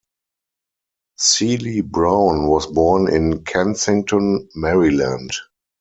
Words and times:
Seely-Brown 1.19 2.47
was 2.47 2.65
born 2.65 3.07
in 3.07 3.43
Kensington, 3.43 4.49
Maryland. 4.55 5.29